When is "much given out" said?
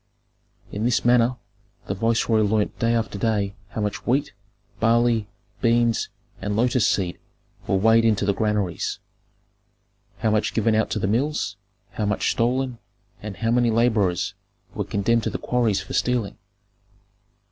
10.31-10.89